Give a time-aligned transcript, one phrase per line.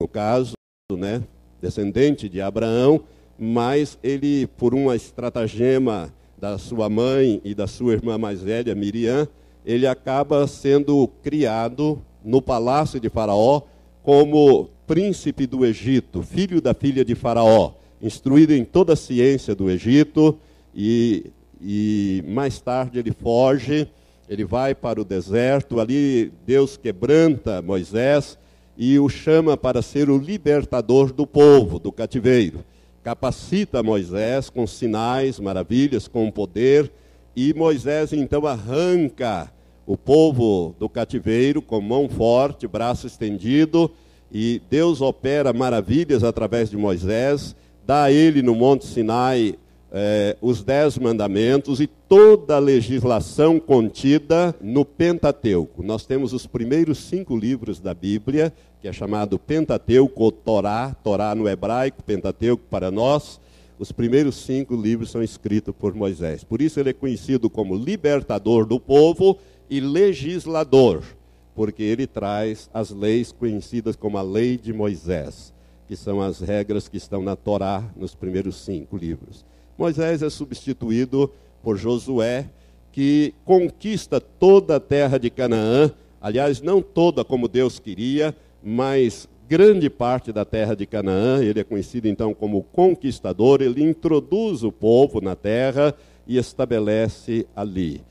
[0.00, 0.52] no caso,
[0.92, 1.22] né,
[1.60, 3.00] descendente de Abraão,
[3.38, 9.26] mas ele, por uma estratagema da sua mãe e da sua irmã mais velha, Miriam,
[9.64, 13.62] ele acaba sendo criado no palácio de Faraó
[14.02, 19.70] como príncipe do Egito, filho da filha de Faraó, instruído em toda a ciência do
[19.70, 20.38] Egito,
[20.74, 23.88] e, e mais tarde ele foge,
[24.28, 28.38] ele vai para o deserto, ali Deus quebranta Moisés
[28.76, 32.64] e o chama para ser o libertador do povo, do cativeiro.
[33.02, 36.90] Capacita Moisés com sinais, maravilhas, com poder,
[37.34, 39.52] e Moisés então arranca
[39.86, 43.90] o povo do cativeiro com mão forte, braço estendido,
[44.32, 47.54] e Deus opera maravilhas através de Moisés,
[47.86, 49.54] dá a ele no Monte Sinai
[49.92, 55.82] eh, os dez mandamentos e toda a legislação contida no Pentateuco.
[55.82, 61.34] Nós temos os primeiros cinco livros da Bíblia, que é chamado Pentateuco ou Torá, Torá
[61.34, 63.40] no hebraico, Pentateuco para nós.
[63.78, 66.42] Os primeiros cinco livros são escritos por Moisés.
[66.42, 71.02] Por isso ele é conhecido como libertador do povo e legislador,
[71.54, 75.52] porque ele traz as leis conhecidas como a lei de Moisés,
[75.86, 79.44] que são as regras que estão na Torá, nos primeiros cinco livros.
[79.78, 81.30] Moisés é substituído
[81.62, 82.48] por Josué,
[82.92, 89.88] que conquista toda a terra de Canaã, aliás, não toda como Deus queria, mas grande
[89.88, 95.20] parte da terra de Canaã, ele é conhecido então como conquistador, ele introduz o povo
[95.20, 95.94] na terra
[96.26, 98.02] e estabelece ali.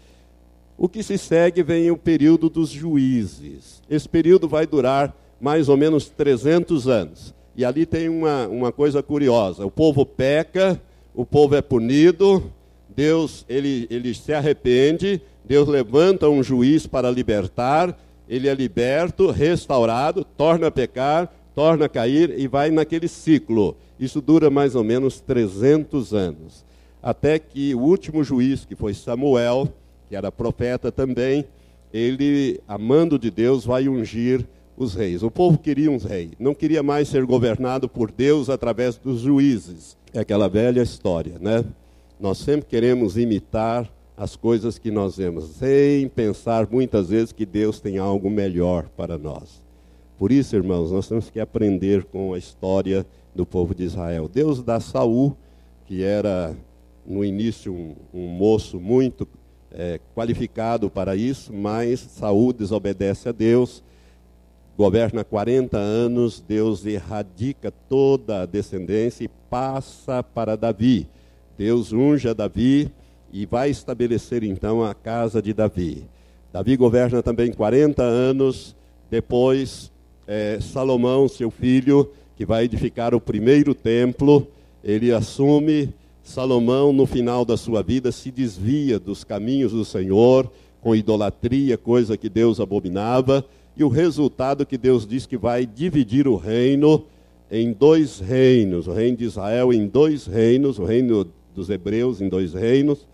[0.78, 3.82] O que se segue vem o período dos juízes.
[3.90, 7.34] Esse período vai durar mais ou menos 300 anos.
[7.56, 10.82] E ali tem uma, uma coisa curiosa: o povo peca,
[11.16, 12.52] o povo é punido,
[12.96, 20.24] Deus ele, ele se arrepende, Deus levanta um juiz para libertar, ele é liberto, restaurado,
[20.24, 23.78] torna a pecar, torna a cair e vai naquele ciclo.
[24.00, 26.66] Isso dura mais ou menos 300 anos.
[27.02, 29.72] Até que o último juiz, que foi Samuel,
[30.10, 31.46] que era profeta também,
[31.94, 34.46] ele, amando de Deus, vai ungir
[34.78, 35.24] os reis.
[35.24, 39.98] O povo queria um rei, não queria mais ser governado por Deus através dos juízes.
[40.14, 41.64] É aquela velha história, né?
[42.20, 47.80] Nós sempre queremos imitar as coisas que nós vemos, sem pensar muitas vezes que Deus
[47.80, 49.62] tem algo melhor para nós.
[50.18, 54.30] Por isso, irmãos, nós temos que aprender com a história do povo de Israel.
[54.30, 55.36] Deus dá Saul,
[55.86, 56.56] que era
[57.06, 59.28] no início um, um moço muito
[59.72, 63.84] é, qualificado para isso, mas Saul desobedece a Deus,
[64.78, 71.08] governa 40 anos, Deus erradica toda a descendência e passa para Davi.
[71.58, 72.92] Deus unge a Davi
[73.32, 76.04] e vai estabelecer então a casa de Davi.
[76.52, 78.76] Davi governa também 40 anos,
[79.10, 79.92] depois
[80.28, 84.48] é, Salomão, seu filho, que vai edificar o primeiro templo,
[84.84, 85.94] ele assume
[86.24, 92.18] Salomão, no final da sua vida, se desvia dos caminhos do Senhor, com idolatria, coisa
[92.18, 93.46] que Deus abominava,
[93.78, 97.04] e o resultado que Deus diz que vai dividir o reino
[97.52, 102.30] em dois reinos, o reino de Israel em dois reinos, o reino dos hebreus em
[102.30, 103.06] dois reinos,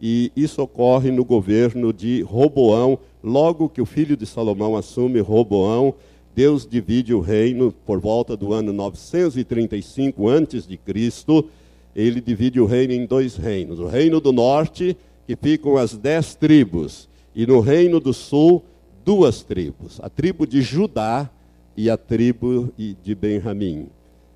[0.00, 5.94] e isso ocorre no governo de Roboão, logo que o filho de Salomão assume Roboão,
[6.34, 11.46] Deus divide o reino por volta do ano 935 antes de Cristo,
[11.94, 13.80] ele divide o reino em dois reinos.
[13.80, 18.64] O reino do norte, que ficam as dez tribos, e no reino do sul,
[19.04, 21.30] duas tribos: a tribo de Judá
[21.76, 23.88] e a tribo de Benjamim.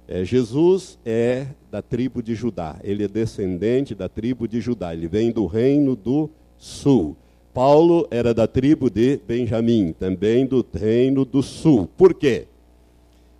[0.06, 5.08] É, Jesus é da tribo de Judá, ele é descendente da tribo de Judá, ele
[5.08, 7.16] vem do reino do sul.
[7.54, 11.88] Paulo era da tribo de Benjamim, também do reino do sul.
[11.96, 12.46] Por quê?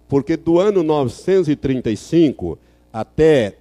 [0.08, 2.58] Porque do ano 935
[2.92, 3.56] até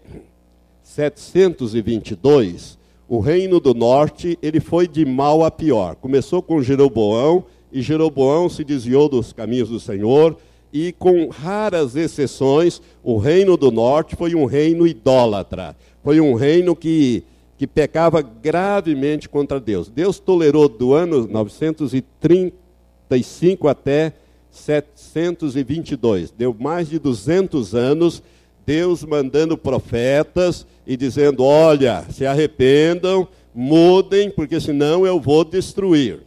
[0.83, 5.95] 722, o reino do norte ele foi de mal a pior.
[5.95, 10.37] Começou com Jeroboão e Jeroboão se desviou dos caminhos do Senhor
[10.71, 15.75] e com raras exceções, o reino do norte foi um reino idólatra.
[16.03, 17.23] Foi um reino que
[17.63, 19.87] que pecava gravemente contra Deus.
[19.87, 24.11] Deus tolerou do ano 935 até
[24.51, 26.31] 722.
[26.31, 28.21] Deu mais de 200 anos
[28.65, 36.21] Deus mandando profetas e dizendo: Olha, se arrependam, mudem, porque senão eu vou destruir.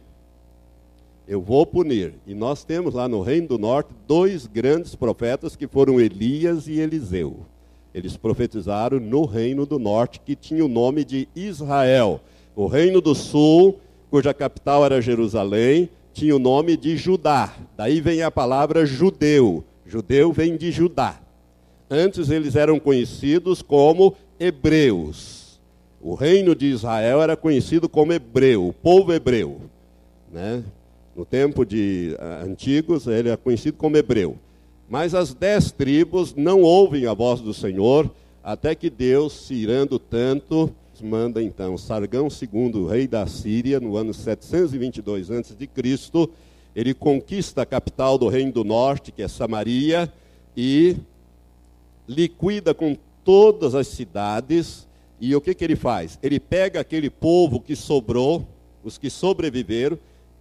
[1.27, 2.13] Eu vou punir.
[2.25, 6.79] E nós temos lá no Reino do Norte dois grandes profetas que foram Elias e
[6.79, 7.45] Eliseu.
[7.93, 12.21] Eles profetizaram no Reino do Norte, que tinha o nome de Israel.
[12.55, 13.79] O Reino do Sul,
[14.09, 17.53] cuja capital era Jerusalém, tinha o nome de Judá.
[17.75, 19.63] Daí vem a palavra judeu.
[19.85, 21.19] Judeu vem de Judá.
[21.89, 25.59] Antes eles eram conhecidos como hebreus.
[26.01, 29.61] O reino de Israel era conhecido como hebreu, o povo hebreu.
[30.31, 30.63] Né?
[31.15, 34.37] No tempo de uh, antigos, ele é conhecido como hebreu.
[34.89, 38.09] Mas as dez tribos não ouvem a voz do Senhor,
[38.43, 40.71] até que Deus, se irando tanto,
[41.03, 45.69] manda então Sargão II, rei da Síria, no ano 722 a.C.,
[46.75, 50.11] ele conquista a capital do reino do norte, que é Samaria,
[50.55, 50.95] e
[52.07, 54.87] liquida com todas as cidades.
[55.19, 56.17] E o que, que ele faz?
[56.21, 58.47] Ele pega aquele povo que sobrou,
[58.83, 59.97] os que sobreviveram,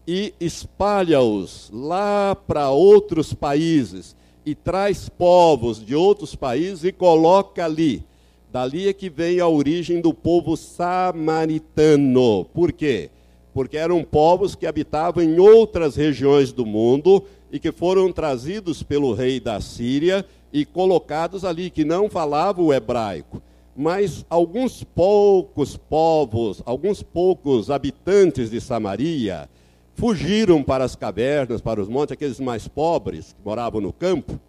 [0.06, 4.14] e espalha-os lá para outros países
[4.44, 8.04] e traz povos de outros países e coloca ali.
[8.52, 12.44] Dali é que vem a origem do povo samaritano.
[12.54, 13.10] Por quê?
[13.52, 19.12] Porque eram povos que habitavam em outras regiões do mundo e que foram trazidos pelo
[19.12, 20.24] rei da Síria
[20.56, 23.42] e colocados ali, que não falavam o hebraico.
[23.76, 29.50] Mas alguns poucos povos, alguns poucos habitantes de Samaria,
[29.94, 34.40] fugiram para as cavernas, para os montes, aqueles mais pobres que moravam no campo,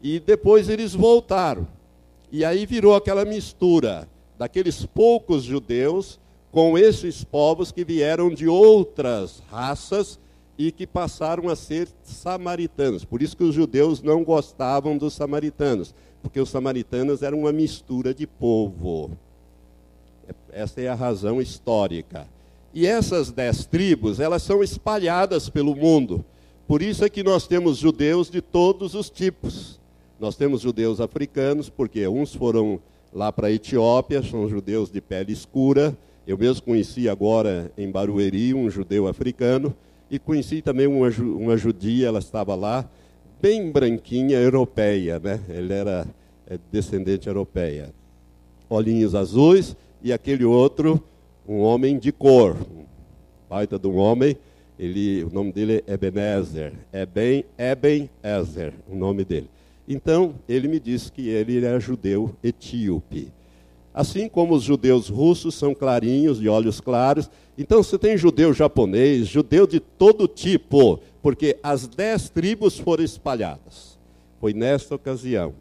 [0.00, 1.66] e depois eles voltaram.
[2.30, 4.08] E aí virou aquela mistura
[4.38, 6.20] daqueles poucos judeus
[6.52, 10.16] com esses povos que vieram de outras raças
[10.66, 13.02] e que passaram a ser samaritanos.
[13.02, 18.12] Por isso que os judeus não gostavam dos samaritanos, porque os samaritanos eram uma mistura
[18.12, 19.10] de povo.
[20.52, 22.28] Essa é a razão histórica.
[22.74, 26.22] E essas dez tribos, elas são espalhadas pelo mundo.
[26.68, 29.80] Por isso é que nós temos judeus de todos os tipos.
[30.20, 32.78] Nós temos judeus africanos, porque uns foram
[33.14, 35.96] lá para a Etiópia, são judeus de pele escura.
[36.26, 39.74] Eu mesmo conheci agora em Barueri um judeu africano.
[40.10, 42.88] E conheci também uma, uma judia, ela estava lá,
[43.40, 45.40] bem branquinha, europeia, né?
[45.48, 46.06] Ele era
[46.46, 47.94] é, descendente europeia.
[48.68, 51.02] Olhinhos azuis, e aquele outro
[51.46, 52.56] um homem de cor,
[53.48, 54.36] baita de um homem,
[54.78, 59.50] ele, o nome dele é Ebenezer, Eben, Eben-Ezer, o nome dele.
[59.86, 63.32] Então, ele me disse que ele era judeu etíope.
[64.00, 69.26] Assim como os judeus russos são clarinhos, de olhos claros, então você tem judeu japonês,
[69.28, 73.98] judeu de todo tipo, porque as dez tribos foram espalhadas.
[74.40, 75.52] Foi nesta ocasião.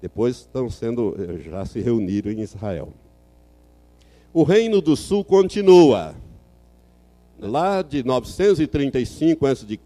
[0.00, 2.92] Depois estão sendo, eh, já se reuniram em Israel
[4.32, 6.14] o Reino do Sul continua.
[7.38, 9.78] Lá de 935 a.C.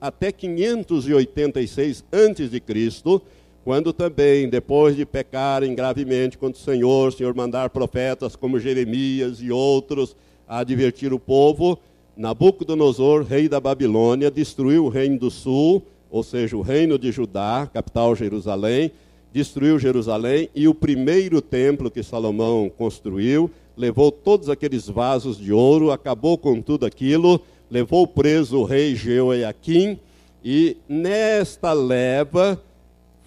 [0.00, 3.20] até 586 a.C.,
[3.64, 9.40] quando também, depois de pecarem gravemente contra o Senhor, o Senhor mandar profetas como Jeremias
[9.40, 10.16] e outros
[10.48, 11.78] a advertir o povo,
[12.16, 17.68] Nabucodonosor, rei da Babilônia, destruiu o reino do sul, ou seja, o reino de Judá,
[17.72, 18.90] capital Jerusalém,
[19.32, 25.90] destruiu Jerusalém e o primeiro templo que Salomão construiu levou todos aqueles vasos de ouro,
[25.90, 29.98] acabou com tudo aquilo, levou preso o rei Jeoiaquim,
[30.44, 32.60] e nesta leva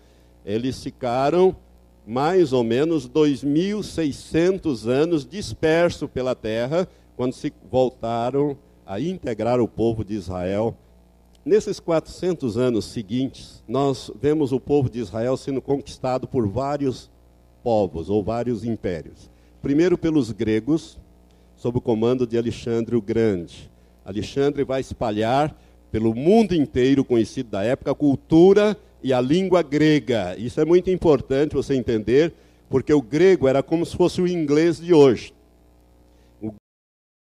[0.44, 1.54] eles ficaram
[2.06, 10.02] mais ou menos 2.600 anos disperso pela terra, quando se voltaram a integrar o povo
[10.02, 10.74] de Israel.
[11.44, 17.10] Nesses 400 anos seguintes, nós vemos o povo de Israel sendo conquistado por vários
[17.62, 19.30] povos ou vários impérios.
[19.60, 20.98] Primeiro pelos gregos,
[21.58, 23.68] sob o comando de Alexandre o Grande.
[24.04, 25.54] Alexandre vai espalhar
[25.90, 30.36] pelo mundo inteiro, conhecido da época, a cultura e a língua grega.
[30.38, 32.32] Isso é muito importante você entender,
[32.70, 35.34] porque o grego era como se fosse o inglês de hoje.